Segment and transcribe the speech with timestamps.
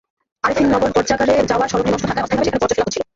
[0.45, 3.03] আরেফিন নগর বর্জাগারে যাওয়ার সড়কটি নষ্ট থাকায় অস্থায়ীভাবে সেখানে বর্জ্য ফেলা হচ্ছিল।